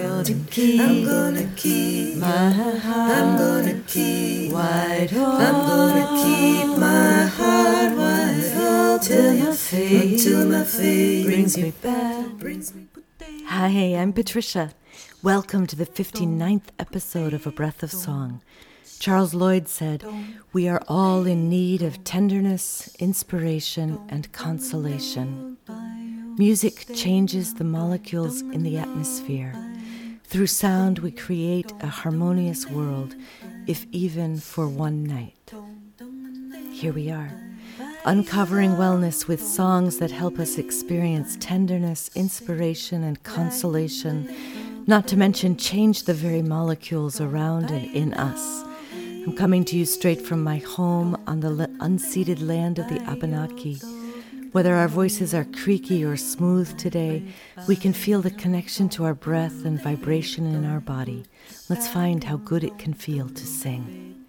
gonna 0.00 0.34
keep, 0.50 0.80
I'm 0.80 1.04
gonna 1.04 1.50
keep 1.56 2.16
my 2.16 2.50
heart. 2.50 2.84
I'm 2.84 3.36
gonna 3.36 3.80
keep 3.86 4.52
wide 4.52 5.12
open. 5.12 5.22
I'm 5.22 5.66
gonna 5.66 6.06
keep 6.24 6.78
my 6.78 7.26
heart 7.26 7.96
wide 7.96 8.56
open 8.56 10.16
till 10.16 10.48
my 10.48 10.64
brings 11.24 11.58
me 11.58 11.72
back. 11.82 12.26
Brings 12.38 12.74
me 12.74 12.86
Hi, 13.46 13.68
I'm 13.68 14.12
Patricia. 14.14 14.72
Welcome 15.22 15.66
to 15.66 15.76
the 15.76 15.86
59th 15.86 16.68
episode 16.78 17.34
of 17.34 17.46
A 17.46 17.50
Breath 17.50 17.82
of 17.82 17.92
Song. 17.92 18.40
Charles 19.00 19.34
Lloyd 19.34 19.68
said, 19.68 20.04
We 20.54 20.66
are 20.66 20.82
all 20.88 21.26
in 21.26 21.50
need 21.50 21.82
of 21.82 22.04
tenderness, 22.04 22.94
inspiration, 22.98 24.00
and 24.08 24.32
consolation. 24.32 25.58
Music 26.38 26.86
changes 26.94 27.54
the 27.54 27.64
molecules 27.64 28.40
in 28.40 28.62
the 28.62 28.78
atmosphere. 28.78 29.69
Through 30.30 30.46
sound, 30.46 31.00
we 31.00 31.10
create 31.10 31.72
a 31.80 31.88
harmonious 31.88 32.64
world, 32.64 33.16
if 33.66 33.84
even 33.90 34.38
for 34.38 34.68
one 34.68 35.02
night. 35.02 35.52
Here 36.70 36.92
we 36.92 37.10
are, 37.10 37.32
uncovering 38.04 38.76
wellness 38.76 39.26
with 39.26 39.42
songs 39.42 39.98
that 39.98 40.12
help 40.12 40.38
us 40.38 40.56
experience 40.56 41.36
tenderness, 41.40 42.12
inspiration, 42.14 43.02
and 43.02 43.20
consolation, 43.24 44.32
not 44.86 45.08
to 45.08 45.16
mention 45.16 45.56
change 45.56 46.04
the 46.04 46.14
very 46.14 46.42
molecules 46.42 47.20
around 47.20 47.72
and 47.72 47.92
in 47.92 48.14
us. 48.14 48.64
I'm 48.94 49.34
coming 49.34 49.64
to 49.64 49.76
you 49.76 49.84
straight 49.84 50.22
from 50.22 50.44
my 50.44 50.58
home 50.58 51.20
on 51.26 51.40
the 51.40 51.68
unceded 51.80 52.40
land 52.40 52.78
of 52.78 52.88
the 52.88 53.02
Abenaki. 53.10 53.80
Whether 54.52 54.74
our 54.74 54.88
voices 54.88 55.32
are 55.32 55.44
creaky 55.44 56.04
or 56.04 56.16
smooth 56.16 56.76
today, 56.76 57.22
we 57.68 57.76
can 57.76 57.92
feel 57.92 58.20
the 58.20 58.32
connection 58.32 58.88
to 58.90 59.04
our 59.04 59.14
breath 59.14 59.64
and 59.64 59.80
vibration 59.80 60.44
in 60.44 60.64
our 60.64 60.80
body. 60.80 61.24
Let's 61.68 61.86
find 61.86 62.24
how 62.24 62.38
good 62.38 62.64
it 62.64 62.76
can 62.76 62.92
feel 62.92 63.28
to 63.28 63.46
sing. 63.46 64.24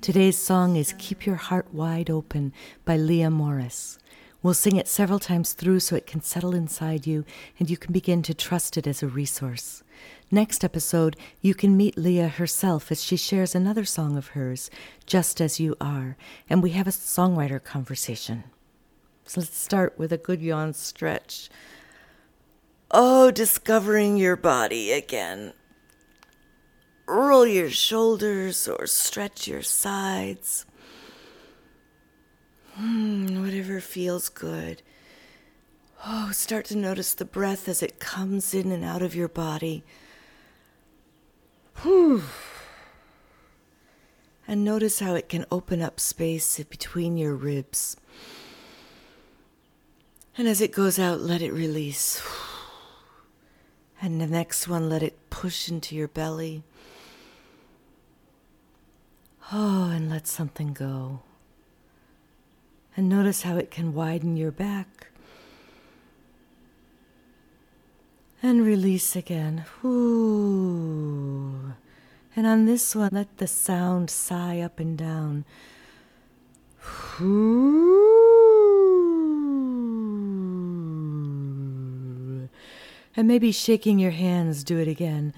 Today's 0.00 0.38
song 0.38 0.76
is 0.76 0.94
Keep 0.96 1.26
Your 1.26 1.36
Heart 1.36 1.74
Wide 1.74 2.08
Open 2.08 2.54
by 2.86 2.96
Lea 2.96 3.28
Morris. 3.28 3.98
We'll 4.42 4.54
sing 4.54 4.76
it 4.76 4.88
several 4.88 5.18
times 5.18 5.52
through 5.52 5.80
so 5.80 5.94
it 5.94 6.06
can 6.06 6.22
settle 6.22 6.54
inside 6.54 7.06
you 7.06 7.26
and 7.58 7.68
you 7.68 7.76
can 7.76 7.92
begin 7.92 8.22
to 8.22 8.32
trust 8.32 8.78
it 8.78 8.86
as 8.86 9.02
a 9.02 9.08
resource. 9.08 9.82
Next 10.30 10.64
episode, 10.64 11.16
you 11.42 11.54
can 11.54 11.76
meet 11.76 11.98
Lea 11.98 12.28
herself 12.28 12.90
as 12.90 13.04
she 13.04 13.18
shares 13.18 13.54
another 13.54 13.84
song 13.84 14.16
of 14.16 14.28
hers, 14.28 14.70
Just 15.04 15.38
As 15.38 15.60
You 15.60 15.76
Are, 15.82 16.16
and 16.48 16.62
we 16.62 16.70
have 16.70 16.86
a 16.86 16.90
songwriter 16.90 17.62
conversation. 17.62 18.44
So 19.26 19.40
let's 19.40 19.58
start 19.58 19.98
with 19.98 20.12
a 20.12 20.18
good 20.18 20.40
yawn 20.40 20.72
stretch. 20.72 21.50
Oh, 22.92 23.32
discovering 23.32 24.16
your 24.16 24.36
body 24.36 24.92
again. 24.92 25.52
Roll 27.08 27.44
your 27.44 27.70
shoulders 27.70 28.68
or 28.68 28.86
stretch 28.86 29.48
your 29.48 29.62
sides. 29.62 30.64
Hmm, 32.74 33.42
whatever 33.42 33.80
feels 33.80 34.28
good. 34.28 34.82
Oh, 36.04 36.30
start 36.32 36.66
to 36.66 36.76
notice 36.76 37.12
the 37.12 37.24
breath 37.24 37.68
as 37.68 37.82
it 37.82 37.98
comes 37.98 38.54
in 38.54 38.70
and 38.70 38.84
out 38.84 39.02
of 39.02 39.16
your 39.16 39.28
body. 39.28 39.82
Whew. 41.82 42.22
And 44.46 44.64
notice 44.64 45.00
how 45.00 45.16
it 45.16 45.28
can 45.28 45.46
open 45.50 45.82
up 45.82 45.98
space 45.98 46.62
between 46.62 47.16
your 47.16 47.34
ribs. 47.34 47.96
And 50.38 50.46
as 50.46 50.60
it 50.60 50.72
goes 50.72 50.98
out, 50.98 51.20
let 51.20 51.40
it 51.40 51.52
release. 51.52 52.22
And 54.02 54.20
the 54.20 54.26
next 54.26 54.68
one, 54.68 54.90
let 54.90 55.02
it 55.02 55.30
push 55.30 55.68
into 55.68 55.94
your 55.94 56.08
belly. 56.08 56.62
Oh, 59.52 59.90
and 59.90 60.10
let 60.10 60.26
something 60.26 60.74
go. 60.74 61.20
And 62.96 63.08
notice 63.08 63.42
how 63.42 63.56
it 63.56 63.70
can 63.70 63.94
widen 63.94 64.36
your 64.36 64.50
back. 64.50 65.08
And 68.42 68.66
release 68.66 69.16
again. 69.16 69.64
Ooh. 69.84 71.74
And 72.34 72.46
on 72.46 72.66
this 72.66 72.94
one, 72.94 73.10
let 73.12 73.38
the 73.38 73.46
sound 73.46 74.10
sigh 74.10 74.60
up 74.60 74.78
and 74.78 74.98
down. 74.98 75.46
Ooh. 77.20 77.75
And 83.16 83.26
maybe 83.26 83.50
shaking 83.50 83.98
your 83.98 84.10
hands, 84.10 84.62
do 84.62 84.78
it 84.78 84.88
again. 84.88 85.32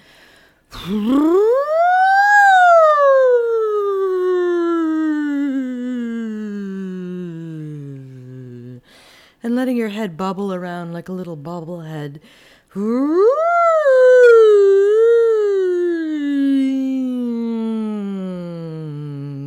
And 9.41 9.55
letting 9.55 9.77
your 9.77 9.91
head 9.91 10.17
bubble 10.17 10.53
around 10.53 10.93
like 10.93 11.09
a 11.09 11.13
little 11.13 11.37
bobblehead. 11.37 12.19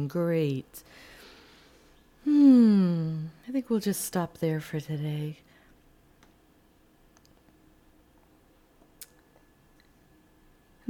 Great. 0.07 0.83
Hmm. 2.23 3.25
I 3.47 3.51
think 3.51 3.69
we'll 3.69 3.81
just 3.81 4.05
stop 4.05 4.37
there 4.37 4.61
for 4.61 4.79
today. 4.79 5.39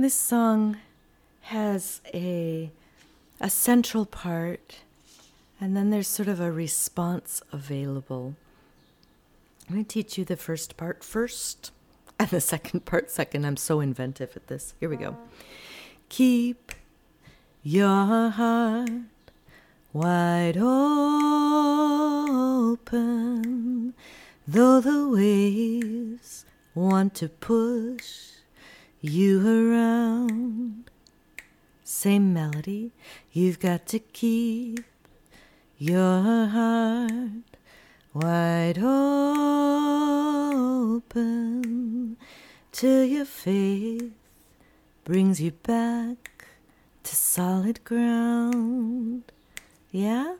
This 0.01 0.15
song 0.15 0.77
has 1.41 2.01
a 2.11 2.71
a 3.39 3.51
central 3.51 4.07
part 4.07 4.79
and 5.59 5.77
then 5.77 5.91
there's 5.91 6.07
sort 6.07 6.27
of 6.27 6.39
a 6.39 6.51
response 6.51 7.43
available. 7.51 8.35
I'm 9.69 9.75
going 9.75 9.85
to 9.85 9.93
teach 9.93 10.17
you 10.17 10.25
the 10.25 10.37
first 10.37 10.75
part 10.75 11.03
first 11.03 11.71
and 12.19 12.27
the 12.31 12.41
second 12.41 12.85
part 12.85 13.11
second. 13.11 13.45
I'm 13.45 13.57
so 13.57 13.79
inventive 13.79 14.35
at 14.35 14.47
this. 14.47 14.73
Here 14.79 14.89
we 14.89 14.97
go. 14.97 15.17
Keep 16.09 16.71
your 17.61 18.31
heart 18.31 18.89
wide 19.93 20.57
open, 20.57 20.73
though 24.47 24.81
the 24.81 25.07
waves 25.07 26.45
want 26.73 27.13
to 27.13 27.29
push 27.29 28.40
you 29.01 29.41
around. 29.41 30.89
Same 31.83 32.33
melody, 32.33 32.91
you've 33.31 33.59
got 33.59 33.85
to 33.87 33.99
keep 33.99 34.85
your 35.77 36.21
heart 36.47 37.57
wide 38.13 38.77
open 38.77 38.97
till 42.71 43.03
your 43.03 43.25
faith 43.25 44.11
brings 45.03 45.41
you 45.41 45.51
back 45.51 46.45
to 47.03 47.15
solid 47.15 47.83
ground. 47.83 49.23
Yeah? 49.91 50.35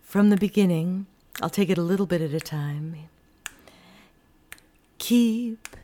From 0.00 0.30
the 0.30 0.36
beginning, 0.36 1.06
I'll 1.42 1.50
take 1.50 1.68
it 1.70 1.78
a 1.78 1.82
little 1.82 2.06
bit 2.06 2.22
at 2.22 2.32
a 2.32 2.40
time. 2.40 2.96
Keep 4.98 5.76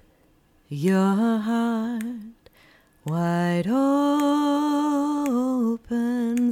your 0.69 1.39
heart 1.39 2.03
wide 3.05 3.69
open. 3.69 4.13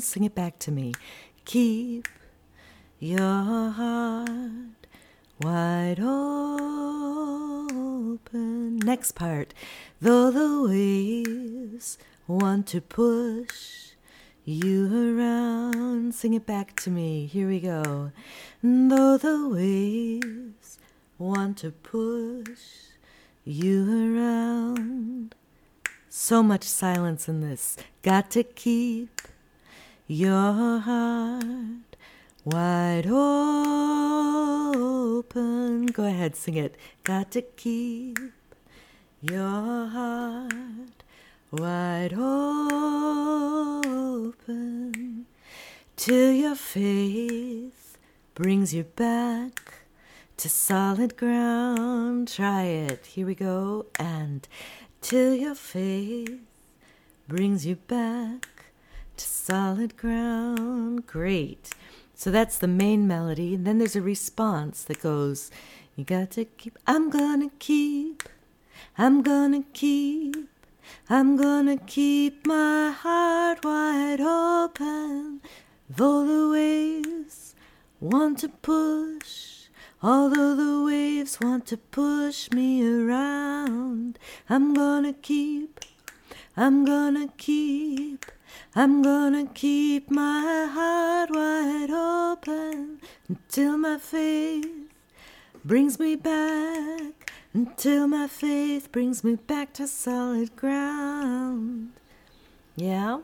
Sing 0.01 0.23
it 0.23 0.35
back 0.37 0.59
to 0.61 0.71
me. 0.71 0.93
Keep 1.45 2.07
your 3.01 3.19
heart 3.73 4.87
wide 5.43 5.99
open. 5.99 6.39
Next 8.79 9.13
part. 9.13 9.53
Though 10.01 10.31
the 10.31 10.63
waves 10.69 11.99
want 12.29 12.69
to 12.69 12.81
push 12.81 13.95
you 14.45 15.19
around. 15.19 16.15
Sing 16.15 16.35
it 16.35 16.47
back 16.47 16.77
to 16.83 16.91
me. 16.91 17.27
Here 17.27 17.49
we 17.49 17.59
go. 17.59 18.13
Though 18.63 19.17
the 19.19 19.49
waves 19.49 20.79
want 21.19 21.59
to 21.59 21.73
push 21.73 22.94
you 23.45 24.17
around. 24.17 25.35
So 26.09 26.43
much 26.43 26.65
silence 26.65 27.29
in 27.29 27.41
this. 27.41 27.77
Got 28.03 28.31
to 28.31 28.43
keep 28.43 29.21
your 30.07 30.81
heart 30.81 31.97
wide 32.45 33.07
open. 33.07 33.45
Go 35.87 36.05
ahead, 36.05 36.37
sing 36.37 36.57
it. 36.57 36.77
Got 37.03 37.31
to 37.33 37.43
keep 37.43 38.19
your 39.21 39.87
heart 39.89 41.03
wide 41.51 42.15
open 42.15 42.65
till 45.97 46.33
your 46.33 46.55
faith 46.55 47.99
brings 48.35 48.73
you 48.73 48.85
back 48.85 49.84
to 50.37 50.49
solid 50.49 51.17
ground. 51.17 52.29
Try 52.29 52.65
it. 52.65 53.07
Here 53.07 53.27
we 53.27 53.35
go. 53.35 53.87
And 53.99 54.47
till 55.01 55.35
your 55.35 55.55
faith 55.55 56.41
brings 57.29 57.65
you 57.65 57.77
back 57.77 58.73
to 59.17 59.25
solid 59.25 59.97
ground. 59.97 61.07
Great. 61.07 61.71
So 62.15 62.31
that's 62.31 62.59
the 62.59 62.69
main 62.69 63.07
melody. 63.07 63.55
And 63.55 63.67
then 63.67 63.79
there's 63.79 63.97
a 63.97 64.03
response 64.03 64.83
that 64.85 65.01
goes, 65.01 65.51
You 65.97 66.05
got 66.05 66.31
to 66.33 66.45
keep, 66.45 66.79
I'm 66.87 67.11
gonna 67.11 67.51
keep, 67.59 68.23
I'm 68.97 69.23
gonna 69.23 69.65
keep, 69.73 70.49
I'm 71.09 71.37
gonna 71.37 71.77
keep 71.77 72.47
my 72.47 72.91
heart 72.91 73.65
wide 73.65 74.21
open. 74.21 75.41
Though 75.89 76.27
the 76.27 76.51
waves 76.51 77.55
want 78.01 78.39
to 78.39 78.49
push, 78.49 79.64
although 80.05 80.55
the 80.55 80.85
waves 80.85 81.41
want 81.41 81.67
to 81.67 81.77
push 81.79 82.51
me 82.51 82.87
around, 82.87 84.19
I'm 84.51 84.75
gonna 84.75 85.15
keep, 85.15 85.81
I'm 86.57 86.85
gonna 86.85 87.29
keep. 87.39 88.27
I'm 88.77 89.03
gonna 89.03 89.47
keep 89.47 90.11
my 90.11 90.69
heart 90.71 91.31
wide 91.33 91.91
open 91.91 93.01
until 93.29 93.79
my 93.79 93.99
faith 93.99 94.67
brings 95.65 95.99
me 95.99 96.17
back, 96.17 97.31
until 97.53 98.07
my 98.09 98.27
faith 98.27 98.91
brings 98.93 99.25
me 99.25 99.37
back 99.37 99.73
to 99.75 99.87
solid 99.87 100.57
ground. 100.57 101.93
Yeah? 102.77 103.21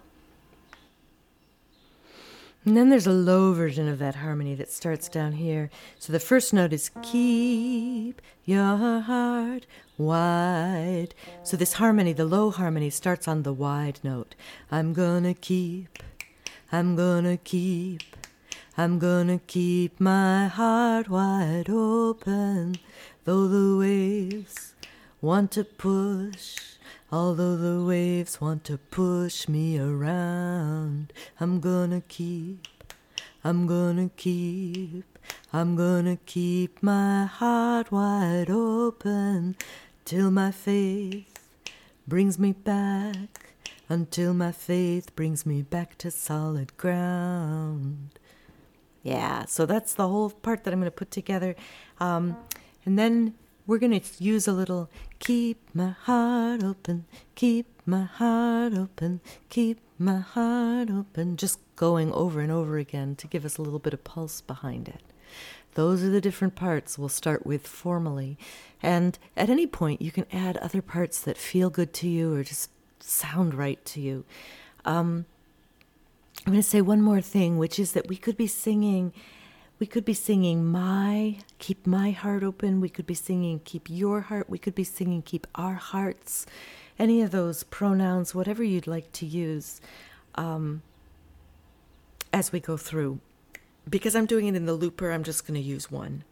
And 2.65 2.77
then 2.77 2.91
there's 2.91 3.07
a 3.07 3.13
low 3.13 3.55
version 3.55 3.89
of 3.89 3.99
that 4.01 4.17
harmony 4.17 4.55
that 4.57 4.71
starts 4.71 5.09
down 5.09 5.33
here. 5.33 5.71
So 5.99 6.13
the 6.13 6.21
first 6.21 6.53
note 6.53 6.75
is 6.75 6.91
keep 7.03 8.21
your 8.45 9.01
heart 9.01 9.65
wide. 9.97 11.15
So 11.43 11.57
this 11.57 11.75
harmony, 11.75 12.13
the 12.13 12.27
low 12.27 12.51
harmony, 12.51 12.91
starts 12.91 13.27
on 13.27 13.45
the 13.45 13.53
wide 13.55 14.01
note. 14.03 14.35
I'm 14.71 14.93
gonna 14.93 15.33
keep, 15.33 16.03
I'm 16.71 16.97
gonna 16.97 17.39
keep, 17.39 18.03
I'm 18.77 18.99
gonna 18.99 19.41
keep 19.47 19.99
my 19.99 20.47
heart 20.49 21.09
wide 21.09 21.71
open, 21.71 22.77
though 23.25 23.49
the 23.49 23.79
waves 23.79 24.75
want 25.23 25.51
to 25.53 25.65
push. 25.65 26.57
Although 27.13 27.57
the 27.57 27.85
waves 27.85 28.41
want 28.41 28.63
to 28.65 28.79
push 28.79 29.49
me 29.49 29.81
around, 29.81 31.13
I'm 31.41 31.59
gonna 31.59 32.03
keep, 32.03 32.69
I'm 33.43 33.67
gonna 33.67 34.11
keep, 34.17 35.19
I'm 35.53 35.75
gonna 35.75 36.19
keep 36.25 36.83
my 36.83 37.25
heart 37.27 37.91
wide 37.91 38.49
open 38.49 39.57
till 40.05 40.31
my 40.31 40.53
faith 40.53 41.49
brings 42.07 42.39
me 42.39 42.53
back, 42.53 43.55
until 43.89 44.33
my 44.33 44.53
faith 44.53 45.15
brings 45.17 45.45
me 45.45 45.63
back 45.63 45.99
to 45.99 46.13
solid 46.13 46.77
ground. 46.77 48.21
Yeah, 49.03 49.47
so 49.47 49.67
that's 49.67 49.95
the 49.95 50.07
whole 50.07 50.31
part 50.31 50.63
that 50.63 50.73
I'm 50.73 50.81
to 50.83 50.93
put 50.93 51.11
together. 51.11 51.57
Um, 51.99 52.37
and 52.87 52.97
then 52.97 53.35
we're 53.71 53.79
going 53.79 54.01
to 54.01 54.25
use 54.25 54.49
a 54.49 54.53
little 54.53 54.91
keep 55.21 55.57
my 55.73 55.91
heart 55.91 56.65
open, 56.65 57.05
keep 57.37 57.67
my 57.87 58.03
heart 58.03 58.75
open, 58.75 59.21
keep 59.49 59.79
my 59.97 60.19
heart 60.19 60.91
open, 60.91 61.37
just 61.37 61.61
going 61.77 62.13
over 62.13 62.41
and 62.41 62.51
over 62.51 62.79
again 62.79 63.15
to 63.15 63.29
give 63.29 63.45
us 63.45 63.59
a 63.59 63.63
little 63.63 63.79
bit 63.79 63.95
of 63.95 64.03
pulse 64.03 64.41
behind 64.41 64.89
it. 64.89 65.01
Those 65.75 66.03
are 66.03 66.11
the 66.11 66.21
different 66.21 66.57
parts 66.57 66.99
we'll 66.99 67.09
start 67.09 67.47
with 67.47 67.65
formally. 67.65 68.37
And 68.83 69.17
at 69.37 69.49
any 69.49 69.69
point, 69.69 70.03
you 70.03 70.11
can 70.11 70.27
add 70.33 70.57
other 70.57 70.83
parts 70.83 71.21
that 71.21 71.39
feel 71.39 71.71
good 71.71 71.93
to 71.95 72.09
you 72.09 72.35
or 72.35 72.43
just 72.43 72.71
sound 72.99 73.55
right 73.55 73.83
to 73.85 74.01
you. 74.01 74.25
Um, 74.85 75.27
I'm 76.45 76.55
going 76.55 76.63
to 76.63 76.69
say 76.69 76.81
one 76.81 77.03
more 77.03 77.21
thing, 77.21 77.57
which 77.57 77.79
is 77.79 77.93
that 77.93 78.09
we 78.09 78.17
could 78.17 78.37
be 78.37 78.49
singing 78.49 79.13
we 79.81 79.87
could 79.87 80.05
be 80.05 80.15
singing 80.15 80.67
my, 80.67 81.39
keep 81.59 81.87
my 81.87 82.11
heart 82.11 82.45
open. 82.45 82.83
We 82.83 82.91
could 82.91 83.07
be 83.07 83.15
singing 83.15 83.61
keep 83.65 83.89
your 83.89 84.21
heart. 84.21 84.49
We 84.49 84.59
could 84.59 84.75
be 84.75 84.85
singing 84.85 85.23
keep 85.23 85.47
our 85.55 85.75
hearts. 85.75 86.45
Any 86.99 87.23
of 87.23 87.31
those 87.31 87.65
pronouns, 87.65 88.35
whatever 88.35 88.63
you'd 88.63 88.87
like 88.87 89.11
to 89.13 89.27
use 89.27 89.81
um, 90.35 90.83
as 92.31 92.53
we 92.53 92.61
go 92.61 92.77
through. 92.77 93.21
Because 93.89 94.15
I'm 94.15 94.27
doing 94.27 94.47
it 94.47 94.55
in 94.55 94.67
the 94.67 94.75
looper, 94.75 95.11
I'm 95.11 95.25
just 95.25 95.47
going 95.47 95.59
to 95.59 95.67
use 95.67 95.91
one. 95.91 96.25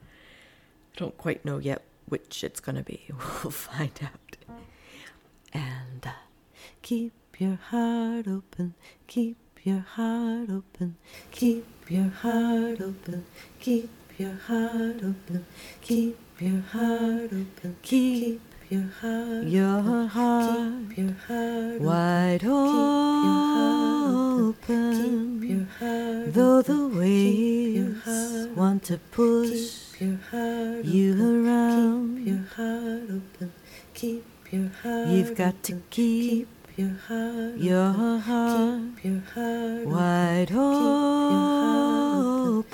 I 0.94 0.98
don't 0.98 1.16
quite 1.16 1.44
know 1.44 1.56
yet 1.56 1.82
which 2.06 2.44
it's 2.44 2.60
going 2.60 2.76
to 2.76 2.82
be. 2.82 3.08
We'll 3.42 3.50
find 3.50 3.98
out. 4.02 4.36
And 5.54 6.06
uh, 6.06 6.10
keep 6.82 7.14
your 7.38 7.58
heart 7.70 8.28
open, 8.28 8.74
keep 9.06 9.38
your 9.68 9.84
heart 9.96 10.48
open, 10.48 10.96
keep 11.30 11.66
your 11.90 12.08
heart 12.08 12.80
open, 12.80 13.26
keep 13.60 13.90
your 14.16 14.32
heart 14.32 14.96
open, 14.96 15.44
keep 15.82 16.18
your 16.40 16.62
heart 16.72 17.26
open, 17.26 17.76
keep 17.82 18.40
your 18.70 18.88
heart, 19.02 19.44
your 19.44 20.08
heart, 20.08 20.88
keep 20.88 20.96
your 20.96 21.12
heart 21.26 21.80
wide 21.82 22.44
open, 22.44 23.68
keep 24.96 25.50
your 25.50 25.66
heart, 25.78 26.32
though 26.32 26.62
the 26.62 26.88
waves 26.88 28.08
want 28.56 28.82
to 28.84 28.96
push 29.12 30.00
you 30.00 30.18
around, 30.32 32.16
keep 32.16 32.26
your 32.26 32.44
heart 32.56 33.02
open, 33.18 33.52
keep 33.92 34.24
your 34.50 34.70
heart, 34.82 35.08
you've 35.08 35.34
got 35.36 35.62
to 35.62 35.82
keep 35.90 36.48
your 36.78 36.94
heart, 37.08 37.56
your 37.56 37.92
heart, 38.20 38.80
keep 39.02 39.10
your 39.10 39.20
heart 39.34 39.84
wide 39.84 40.52
open, 42.52 42.70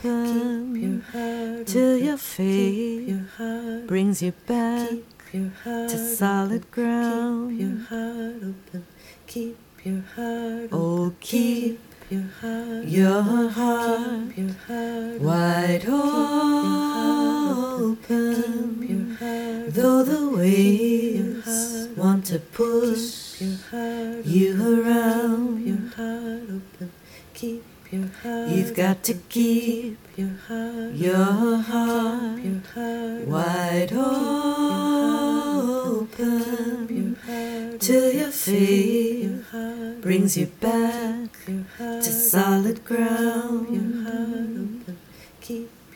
your 0.77 1.01
heart 1.11 1.67
till 1.67 1.97
your 1.97 2.19
faith 2.19 3.09
your 3.09 3.25
heart 3.39 3.87
brings 3.87 4.21
you 4.23 4.33
back 4.47 4.91
your 5.33 5.49
heart 5.65 5.89
to 5.89 5.97
solid 5.97 6.71
ground. 6.71 7.53
Keep 7.53 7.61
your 7.61 7.79
heart 7.89 8.43
open, 8.43 8.85
keep 9.27 9.57
your 9.83 10.03
heart 10.15 10.69
oh, 10.71 11.15
keep 11.21 11.81
your 12.11 12.25
heart, 12.43 12.85
your 12.85 13.23
heart, 13.23 14.29
keep 14.37 14.37
your 14.37 14.53
heart 14.69 15.21
wide 15.23 15.87
open. 15.89 16.35
Keep 18.83 18.91
your 18.91 19.07
heart, 19.17 19.73
though 19.73 20.03
the 20.03 20.29
waves 20.29 21.89
want 21.97 22.27
to 22.27 22.39
push 22.39 23.24
your 23.41 23.57
heart 23.71 24.25
you 24.25 24.55
around. 24.63 25.67
Your 25.67 25.89
heart 25.97 26.43
open. 26.43 26.93
Keep 27.35 27.65
your 27.91 28.07
heart. 28.23 28.45
Open. 28.47 28.59
You've 28.59 28.75
got 28.75 29.03
to 29.05 29.15
keep 29.15 29.99
your 30.17 30.31
heart. 30.49 30.95
Your 30.95 31.57
heart. 31.57 32.39
Your 32.39 32.61
heart 32.75 33.27
wide 33.27 33.93
open. 33.93 34.15
Your 36.91 37.17
heart 37.27 37.81
till 37.81 38.13
your 38.13 38.31
faith 38.31 39.47
brings 40.01 40.37
you 40.37 40.47
back 40.47 41.31
to 41.79 42.03
solid 42.03 42.85
ground. 42.85 43.69
Your 43.75 44.03
heart. 44.05 44.49
Keep 44.49 44.54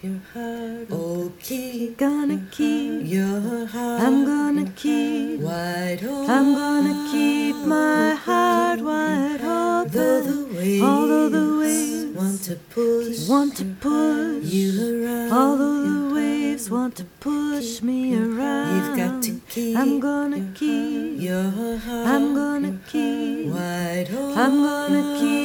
your 0.01 0.21
heart 0.33 0.87
oh 0.93 1.33
keep 1.43 1.99
gonna 1.99 2.41
keep 2.53 3.05
your 3.05 3.67
heart 3.67 4.01
i'm 4.01 4.25
gonna 4.25 4.65
keep 4.77 5.41
wide 5.41 5.99
open 6.05 6.31
i'm 6.31 6.55
gonna 6.55 7.11
keep 7.11 7.57
my 7.67 8.15
heart 8.15 8.81
wide 8.81 9.41
open. 9.43 9.91
though 9.91 10.23
the 10.23 10.55
waves 10.55 10.83
although 10.85 11.29
the 11.29 11.59
waves 11.59 12.17
want 12.17 12.41
to 12.41 12.55
push 12.71 13.29
want 13.29 13.57
to 13.57 13.65
push 13.81 14.45
you 14.45 14.71
around 15.05 15.33
although 15.33 15.83
the 15.83 16.15
waves 16.15 16.71
want 16.71 16.95
to 16.95 17.05
push 17.19 17.83
me 17.83 18.15
around 18.17 18.77
you've 18.77 18.97
got 18.97 19.21
to 19.21 19.41
keep 19.49 19.77
i'm 19.77 19.99
gonna 19.99 20.49
keep 20.55 21.21
your 21.21 21.43
heart 21.43 22.07
i'm 22.07 22.37
gonna 22.37 22.79
keep 22.87 23.49
wide 23.49 24.07
open 24.13 24.39
i'm 24.39 24.63
gonna 24.63 25.19
keep 25.19 25.38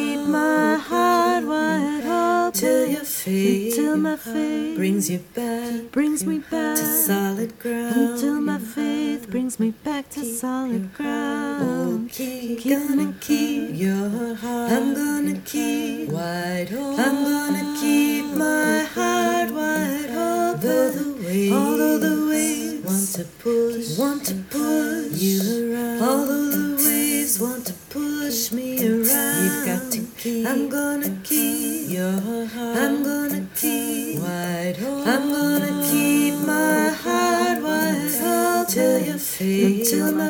my 4.13 4.20
faith 4.20 4.77
brings 4.77 5.10
you 5.10 5.17
back 5.34 5.91
brings 5.91 6.24
me 6.24 6.38
back 6.38 6.77
to 6.77 6.86
solid 6.86 7.58
ground. 7.58 7.96
Until 7.96 8.41
my 8.41 8.60
faith 8.60 9.27
brings 9.27 9.60
me 9.60 9.72
back 9.72 10.08
to 10.12 10.24
solid 10.24 10.93
ground. 10.93 11.63
Oh 11.63 12.08
keep 12.12 12.63
gonna 12.63 13.12
keep 13.20 13.72
your 13.74 14.36
heart 14.36 14.72
i'm 14.72 14.93
gonna 14.93 15.39
keep 15.39 16.10
wide 16.10 16.72
open 16.72 17.00
i'm 17.00 17.24
gonna 17.24 17.79
keep 17.82 18.25
my 18.38 18.84
heart 18.93 19.50
wide 19.50 20.12
open 20.12 20.60
though 20.62 20.91
the 20.91 21.25
waves 21.25 21.51
although 21.51 21.98
the 21.98 22.29
waves 22.29 22.86
want 22.86 23.08
to 23.15 23.24
push 23.41 23.98
want 23.98 24.24
to 24.27 24.36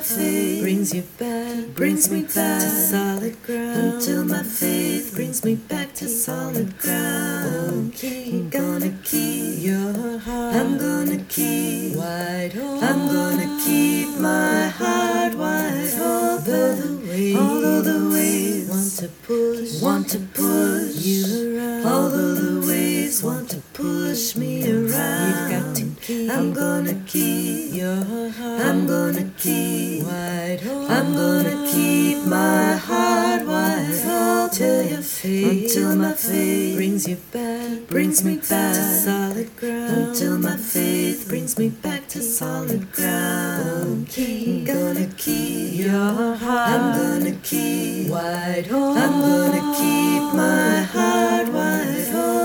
faith 0.04 0.14
until 0.14 0.26
my 0.26 0.44
faith 0.44 0.62
brings 0.62 0.94
you 0.94 1.02
back, 1.18 1.76
brings 1.76 2.12
me 2.12 2.22
back 2.24 2.62
to 2.62 2.70
solid 2.70 3.44
ground. 3.44 3.94
Until 3.94 4.26
my 4.26 4.44
faith 4.44 5.16
brings 5.16 5.44
me 5.44 5.56
back 5.56 5.94
to 5.96 6.08
solid 6.08 6.78
ground. 6.78 7.94
Oh, 7.96 8.10
I'm 8.34 8.50
gonna 8.50 8.92
keep 9.04 9.64
your 9.64 10.20
heart. 10.20 10.56
I'm 10.56 10.78
gonna 10.78 11.24
keep 11.30 11.96
wide 11.96 12.58
open. 12.58 12.84
I'm 12.84 13.08
gonna 13.08 13.60
keep 13.64 14.10
my 14.20 14.68
heart 14.68 15.36
wide 15.36 15.94
open. 16.00 17.38
Although 17.38 17.82
the 17.82 18.10
waves 18.14 18.70
want 18.70 18.92
to 19.00 19.08
push, 19.26 19.82
want 19.82 20.10
to 20.10 20.20
push 20.20 20.96
you 20.96 21.58
around. 21.58 21.86
Although 21.86 22.36
the 22.36 22.68
waves 22.68 23.24
want 23.24 23.50
to 23.52 23.58
push 23.74 24.36
me 24.36 24.64
around. 24.70 25.28
You've 25.28 25.50
got 25.52 25.76
to 25.78 25.93
keep. 26.04 26.30
I'm 26.30 26.54
gonna 26.54 26.96
keep 27.08 27.74
your 27.74 27.96
heart. 27.96 28.62
I'm 28.62 28.86
gonna 28.86 29.30
keep 29.38 30.04
wide 30.04 30.60
open. 30.66 30.92
I'm 30.92 31.16
gonna 31.16 31.56
keep 31.72 32.18
my 32.26 32.76
heart 32.76 33.46
wide 33.46 34.02
open 34.06 34.50
till 34.58 34.84
your 34.84 35.02
faith, 35.02 35.74
until 35.74 35.96
my 35.96 36.14
faith 36.14 36.76
brings 36.76 37.08
you 37.08 37.18
back, 37.32 37.88
brings 37.88 38.24
me 38.24 38.36
back 38.36 38.76
to 38.76 38.84
solid 39.06 39.56
ground. 39.56 40.10
Until 40.10 40.38
my 40.38 40.58
faith 40.58 41.28
brings 41.28 41.58
me 41.58 41.70
back 41.70 42.08
to 42.10 42.22
solid 42.22 42.92
ground. 42.92 44.10
I'm 44.18 44.66
gonna 44.66 45.08
keep 45.18 45.80
your 45.86 46.36
heart. 46.36 46.70
I'm 46.70 46.86
gonna 47.00 47.36
keep 47.44 48.10
wide 48.10 48.68
open. 48.68 49.02
I'm 49.02 49.22
gonna 49.22 49.64
keep 49.80 50.24
my 50.36 50.82
heart 50.94 51.48
wide 51.48 52.10
open. 52.14 52.44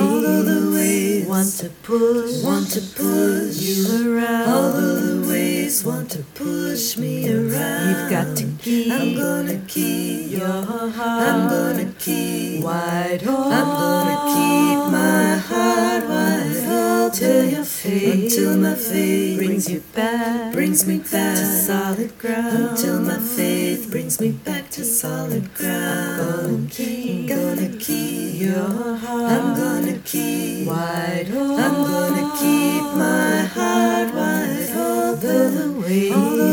Although 0.00 0.42
the 0.42 0.70
waves 0.76 1.09
want 1.30 1.52
to 1.58 1.68
push, 1.84 2.42
want 2.42 2.68
to 2.72 2.80
push 2.80 3.56
you 3.62 4.16
around. 4.16 4.48
Although 4.48 4.96
the 4.96 5.28
waves 5.28 5.84
want 5.84 6.10
to 6.10 6.24
push 6.34 6.96
me 6.96 7.32
around. 7.32 7.88
You've 7.88 8.10
got 8.10 8.36
to 8.38 8.46
keep. 8.58 8.92
I'm 8.92 9.14
gonna 9.14 9.60
keep 9.68 10.32
your 10.32 10.62
heart. 10.90 11.28
I'm 11.28 11.48
gonna 11.48 11.92
keep 12.00 12.64
wide 12.64 13.22
open. 13.22 13.52
I'm 13.52 13.70
gonna 13.84 14.18
keep 14.34 14.78
my 14.90 15.36
heart 15.36 16.04
wide 16.08 16.66
open 16.66 17.12
till 17.12 17.44
your 17.44 17.64
faith, 17.80 18.24
until 18.24 18.56
my 18.56 18.74
faith 18.74 19.38
brings 19.38 19.70
you 19.70 19.80
back, 19.94 20.52
brings 20.52 20.86
me 20.86 20.98
back 20.98 21.36
to 21.36 21.46
solid 21.46 22.18
ground. 22.18 22.70
Until 22.70 23.00
my 23.00 23.18
faith 23.18 23.90
brings 23.90 24.20
me 24.20 24.32
back 24.32 24.70
to 24.70 24.84
solid 24.84 25.54
ground. 25.54 26.20
I'm 26.20 26.46
gonna 26.46 26.68
keep, 26.70 27.28
gonna 27.28 27.68
keep 27.78 28.40
your 28.40 28.96
heart. 28.96 29.32
I'm 29.32 29.54
gonna 29.56 29.98
keep 30.04 30.68
wide 30.68 31.28
open. 31.30 31.58
I'm 31.58 31.76
gonna 31.92 32.26
keep 32.38 32.82
my 32.96 33.42
heart 33.56 34.14
wide 34.14 34.70
open. 34.70 35.00
Although 35.16 35.50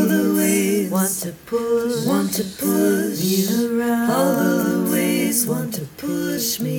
the 0.06 0.38
waves 0.38 0.90
want 0.90 1.10
to 1.24 1.32
push, 1.46 2.06
want 2.06 2.32
to 2.34 2.44
push 2.44 3.20
you 3.20 3.80
around. 3.80 4.10
Although 4.10 4.62
the 4.62 4.92
waves 4.92 5.46
want 5.46 5.74
to 5.74 5.84
push 5.96 6.60
me 6.60 6.77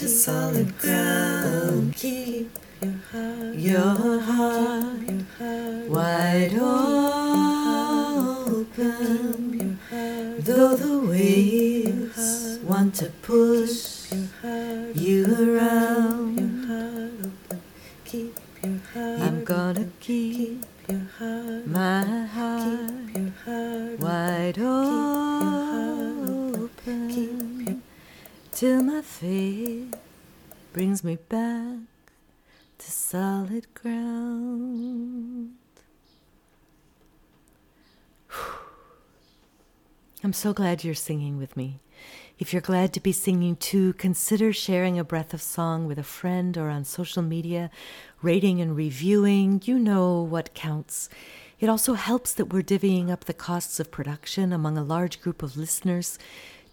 to 0.00 0.08
solid 0.08 0.78
ground. 0.78 1.94
Keep 1.94 2.58
your 2.80 2.94
heart, 3.12 3.54
your 3.54 4.20
heart, 4.20 5.02
your 5.06 5.24
heart 5.36 5.88
wide 5.90 6.54
open. 8.48 9.78
Though 10.38 10.74
the 10.74 10.98
waves 11.06 12.58
want 12.64 12.94
to 12.94 13.10
push 13.20 14.10
you 14.94 15.26
around, 15.38 16.38
keep 18.06 18.38
your 18.64 18.78
heart 18.94 19.20
open. 19.20 19.22
I'm 19.22 19.44
gonna 19.44 19.88
keep 20.00 20.64
my 21.66 22.24
heart 22.24 24.00
wide 24.00 24.58
open 24.58 25.29
till 28.52 28.82
my 28.82 29.02
faith 29.02 29.94
brings 30.72 31.04
me 31.04 31.16
back 31.28 31.78
to 32.78 32.90
solid 32.90 33.72
ground. 33.74 35.52
I'm 40.24 40.32
so 40.32 40.52
glad 40.52 40.84
you're 40.84 40.94
singing 40.94 41.38
with 41.38 41.56
me. 41.56 41.80
If 42.38 42.52
you're 42.52 42.62
glad 42.62 42.92
to 42.94 43.00
be 43.00 43.12
singing 43.12 43.56
too, 43.56 43.92
consider 43.94 44.52
sharing 44.52 44.98
a 44.98 45.04
breath 45.04 45.34
of 45.34 45.42
song 45.42 45.86
with 45.86 45.98
a 45.98 46.02
friend 46.02 46.56
or 46.56 46.70
on 46.70 46.84
social 46.84 47.22
media, 47.22 47.70
rating 48.22 48.60
and 48.60 48.74
reviewing. 48.74 49.60
You 49.64 49.78
know 49.78 50.22
what 50.22 50.54
counts. 50.54 51.08
It 51.58 51.68
also 51.68 51.92
helps 51.92 52.32
that 52.32 52.52
we're 52.52 52.62
divvying 52.62 53.10
up 53.10 53.26
the 53.26 53.34
costs 53.34 53.78
of 53.78 53.90
production 53.90 54.52
among 54.54 54.78
a 54.78 54.82
large 54.82 55.20
group 55.20 55.42
of 55.42 55.58
listeners. 55.58 56.18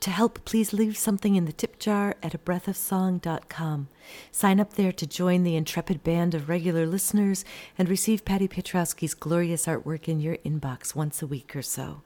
To 0.01 0.11
help, 0.11 0.45
please 0.45 0.73
leave 0.73 0.95
something 0.95 1.35
in 1.35 1.45
the 1.45 1.51
tip 1.51 1.79
jar 1.79 2.15
at 2.21 2.35
a 2.35 2.37
breathofsong.com. 2.37 3.87
Sign 4.31 4.59
up 4.59 4.73
there 4.73 4.91
to 4.91 5.07
join 5.07 5.43
the 5.43 5.55
intrepid 5.55 6.03
band 6.03 6.35
of 6.35 6.49
regular 6.49 6.85
listeners 6.85 7.43
and 7.77 7.89
receive 7.89 8.23
Patty 8.23 8.47
Piotrowski's 8.47 9.15
glorious 9.15 9.65
artwork 9.65 10.07
in 10.07 10.19
your 10.19 10.37
inbox 10.37 10.95
once 10.95 11.21
a 11.21 11.27
week 11.27 11.55
or 11.55 11.63
so. 11.63 12.01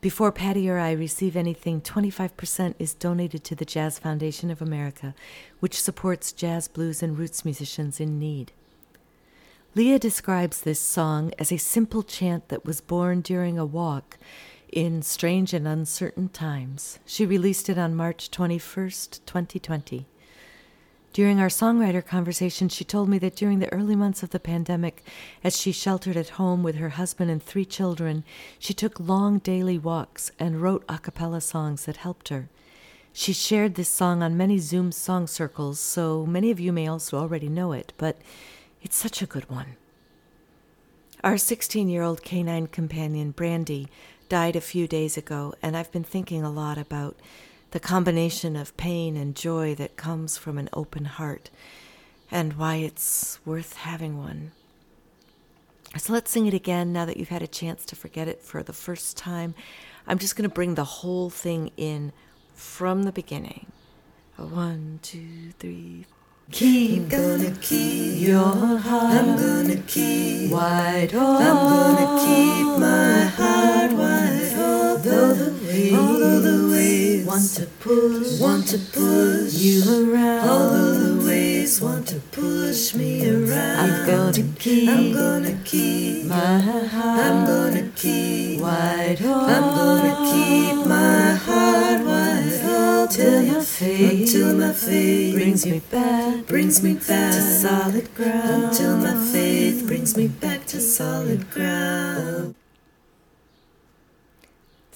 Before 0.00 0.32
Patty 0.32 0.68
or 0.68 0.78
I 0.78 0.92
receive 0.92 1.36
anything, 1.36 1.80
25% 1.80 2.74
is 2.78 2.94
donated 2.94 3.44
to 3.44 3.54
the 3.54 3.64
Jazz 3.64 3.98
Foundation 3.98 4.50
of 4.50 4.62
America, 4.62 5.14
which 5.60 5.80
supports 5.80 6.32
jazz, 6.32 6.68
blues, 6.68 7.02
and 7.02 7.18
roots 7.18 7.44
musicians 7.44 8.00
in 8.00 8.18
need. 8.18 8.52
Lea 9.74 9.98
describes 9.98 10.62
this 10.62 10.80
song 10.80 11.32
as 11.38 11.52
a 11.52 11.58
simple 11.58 12.02
chant 12.02 12.48
that 12.48 12.64
was 12.64 12.80
born 12.80 13.20
during 13.20 13.58
a 13.58 13.66
walk 13.66 14.16
in 14.72 15.02
strange 15.02 15.52
and 15.52 15.66
uncertain 15.66 16.28
times. 16.28 16.98
She 17.06 17.24
released 17.26 17.68
it 17.68 17.78
on 17.78 17.94
March 17.94 18.30
21st, 18.30 19.20
2020. 19.26 20.06
During 21.12 21.40
our 21.40 21.48
songwriter 21.48 22.04
conversation, 22.04 22.68
she 22.68 22.84
told 22.84 23.08
me 23.08 23.18
that 23.20 23.36
during 23.36 23.58
the 23.58 23.72
early 23.72 23.96
months 23.96 24.22
of 24.22 24.30
the 24.30 24.38
pandemic, 24.38 25.02
as 25.42 25.58
she 25.58 25.72
sheltered 25.72 26.16
at 26.16 26.36
home 26.36 26.62
with 26.62 26.76
her 26.76 26.90
husband 26.90 27.30
and 27.30 27.42
three 27.42 27.64
children, 27.64 28.22
she 28.58 28.74
took 28.74 29.00
long 29.00 29.38
daily 29.38 29.78
walks 29.78 30.30
and 30.38 30.60
wrote 30.60 30.84
a 30.90 30.98
cappella 30.98 31.40
songs 31.40 31.86
that 31.86 31.96
helped 31.96 32.28
her. 32.28 32.50
She 33.14 33.32
shared 33.32 33.76
this 33.76 33.88
song 33.88 34.22
on 34.22 34.36
many 34.36 34.58
Zoom 34.58 34.92
song 34.92 35.26
circles, 35.26 35.80
so 35.80 36.26
many 36.26 36.50
of 36.50 36.60
you 36.60 36.70
may 36.70 36.86
also 36.86 37.16
already 37.16 37.48
know 37.48 37.72
it, 37.72 37.94
but 37.96 38.18
it's 38.82 38.96
such 38.96 39.22
a 39.22 39.26
good 39.26 39.48
one. 39.48 39.76
Our 41.24 41.38
16 41.38 41.88
year 41.88 42.02
old 42.02 42.22
canine 42.22 42.66
companion, 42.66 43.30
Brandy, 43.30 43.88
died 44.28 44.56
a 44.56 44.60
few 44.60 44.86
days 44.86 45.16
ago, 45.16 45.54
and 45.62 45.76
I've 45.76 45.92
been 45.92 46.04
thinking 46.04 46.42
a 46.42 46.50
lot 46.50 46.78
about 46.78 47.16
the 47.70 47.80
combination 47.80 48.56
of 48.56 48.76
pain 48.76 49.16
and 49.16 49.34
joy 49.34 49.74
that 49.74 49.96
comes 49.96 50.36
from 50.38 50.58
an 50.58 50.68
open 50.72 51.04
heart, 51.04 51.50
and 52.30 52.54
why 52.54 52.76
it's 52.76 53.38
worth 53.44 53.74
having 53.74 54.18
one. 54.18 54.52
So 55.96 56.12
let's 56.12 56.30
sing 56.30 56.46
it 56.46 56.54
again 56.54 56.92
now 56.92 57.04
that 57.04 57.16
you've 57.16 57.28
had 57.28 57.42
a 57.42 57.46
chance 57.46 57.84
to 57.86 57.96
forget 57.96 58.28
it 58.28 58.42
for 58.42 58.62
the 58.62 58.72
first 58.72 59.16
time. 59.16 59.54
I'm 60.06 60.18
just 60.18 60.36
going 60.36 60.48
to 60.48 60.54
bring 60.54 60.74
the 60.74 60.84
whole 60.84 61.30
thing 61.30 61.70
in 61.76 62.12
from 62.54 63.04
the 63.04 63.12
beginning. 63.12 63.66
One, 64.36 64.98
two, 65.02 65.52
three. 65.58 66.04
Keep 66.52 67.08
gonna 67.08 67.50
keep 67.60 68.20
your 68.28 68.78
heart. 68.78 69.16
I'm 69.16 69.36
gonna 69.36 69.78
keep 69.78 70.52
wide 70.52 71.12
open. 71.12 71.42
I'm 71.42 71.56
gonna 71.56 72.08
keep 72.24 72.66
my 72.78 72.95
push, 77.86 78.40
want 78.40 78.66
to 78.68 78.78
push 78.78 79.54
you 79.54 79.82
around. 80.12 80.48
Although 80.48 80.94
the 80.94 81.26
waves 81.26 81.80
want 81.80 82.08
to 82.08 82.18
push 82.32 82.94
me 82.94 83.28
around. 83.28 83.78
I'm 83.80 84.06
gonna 84.06 84.44
keep. 84.58 84.88
I'm 84.88 85.12
gonna 85.12 85.56
keep 85.64 86.24
my 86.26 86.58
heart. 86.58 87.20
I'm 87.26 87.46
gonna 87.46 87.88
keep 87.94 88.60
wide 88.60 89.20
open. 89.22 89.54
I'm 89.54 89.68
gonna 89.80 90.14
keep 90.32 90.86
my 90.86 91.34
heart 91.46 92.04
wide 92.04 92.60
open 92.64 93.08
till 93.08 93.42
your 93.42 93.62
faith, 93.62 94.20
until 94.20 94.56
my 94.56 94.72
faith 94.72 95.34
brings 95.34 95.64
me 95.64 95.78
back, 95.78 96.46
brings 96.46 96.82
me 96.82 96.94
back 96.94 97.32
to 97.32 97.40
solid 97.40 98.14
ground. 98.14 98.64
Until 98.64 98.96
my 98.96 99.14
faith 99.32 99.86
brings 99.86 100.16
me 100.16 100.28
back 100.28 100.66
to 100.66 100.80
solid 100.80 101.50
ground. 101.50 102.54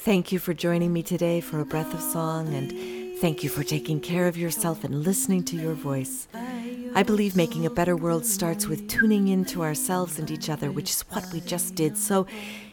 Thank 0.00 0.32
you 0.32 0.38
for 0.38 0.54
joining 0.54 0.94
me 0.94 1.02
today 1.02 1.42
for 1.42 1.60
a 1.60 1.66
breath 1.66 1.92
of 1.92 2.00
song, 2.00 2.54
and 2.54 3.18
thank 3.18 3.44
you 3.44 3.50
for 3.50 3.62
taking 3.62 4.00
care 4.00 4.26
of 4.26 4.38
yourself 4.38 4.82
and 4.82 5.04
listening 5.04 5.44
to 5.44 5.56
your 5.56 5.74
voice. 5.74 6.26
I 6.94 7.02
believe 7.02 7.36
making 7.36 7.66
a 7.66 7.70
better 7.70 7.94
world 7.94 8.24
starts 8.24 8.66
with 8.66 8.88
tuning 8.88 9.28
into 9.28 9.62
ourselves 9.62 10.18
and 10.18 10.30
each 10.30 10.48
other, 10.48 10.72
which 10.72 10.88
is 10.88 11.02
what 11.10 11.30
we 11.34 11.42
just 11.42 11.74
did. 11.74 11.98
So, 11.98 12.26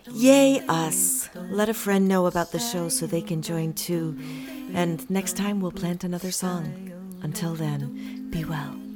yay 0.09 0.61
us! 0.69 1.29
Let 1.35 1.67
a 1.67 1.73
friend 1.73 2.07
know 2.07 2.27
about 2.27 2.53
the 2.53 2.59
show 2.59 2.87
so 2.87 3.05
they 3.05 3.21
can 3.21 3.41
join 3.41 3.73
too. 3.73 4.17
And 4.73 5.07
next 5.09 5.35
time 5.35 5.59
we'll 5.59 5.73
plant 5.73 6.05
another 6.05 6.31
song. 6.31 6.93
Until 7.21 7.55
then, 7.55 8.29
be 8.31 8.45
well. 8.45 8.86